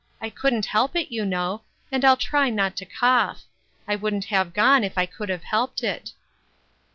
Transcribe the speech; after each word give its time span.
I 0.19 0.31
couldn't 0.31 0.65
help 0.65 0.95
it, 0.95 1.11
you 1.11 1.25
know; 1.27 1.61
and 1.91 2.03
I'll 2.03 2.17
try 2.17 2.49
not 2.49 2.75
to 2.77 2.85
cough. 2.87 3.43
I 3.87 3.95
wouldn't 3.95 4.25
have 4.33 4.51
gone 4.51 4.83
if 4.83 4.97
I 4.97 5.05
could 5.05 5.29
have 5.29 5.43
helped 5.43 5.83
it." 5.83 6.13